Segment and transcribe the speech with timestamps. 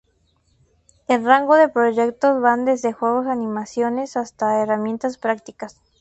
[1.07, 5.79] El rango de proyectos van desde juegos animaciones hasta herramientas prácticas.